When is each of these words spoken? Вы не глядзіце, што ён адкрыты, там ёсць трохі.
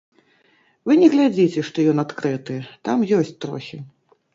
Вы 0.85 0.97
не 1.01 1.11
глядзіце, 1.15 1.67
што 1.69 1.77
ён 1.95 2.03
адкрыты, 2.07 2.59
там 2.91 3.09
ёсць 3.23 3.35
трохі. 3.45 3.77